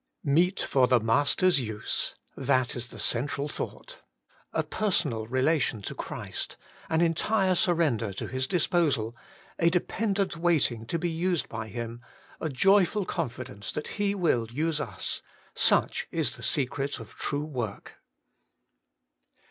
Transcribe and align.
1. 0.23 0.33
* 0.33 0.33
Meet 0.33 0.61
for 0.63 0.87
the 0.87 0.99
Master's 0.99 1.59
use,' 1.59 2.15
that 2.35 2.75
is 2.75 2.89
the 2.89 2.97
cen 2.97 3.27
tral 3.27 3.47
thought. 3.47 3.99
A 4.51 4.63
personal 4.63 5.27
relation 5.27 5.83
to 5.83 5.93
Christ, 5.93 6.57
an 6.89 7.01
entire 7.01 7.53
surrender 7.53 8.11
to 8.13 8.25
His 8.25 8.47
disposal, 8.47 9.15
a 9.59 9.69
dependent 9.69 10.35
waiting 10.35 10.87
to 10.87 10.97
be 10.97 11.11
used 11.11 11.47
by 11.49 11.67
Him, 11.67 12.01
a 12.39 12.49
joyful 12.49 13.05
confidence 13.05 13.71
that 13.73 13.89
He 13.89 14.15
will 14.15 14.47
use 14.49 14.81
us— 14.81 15.21
such 15.69 16.07
is 16.09 16.35
the 16.35 16.41
secret 16.41 16.99
of 16.99 17.13
true 17.13 17.45
work. 17.45 17.99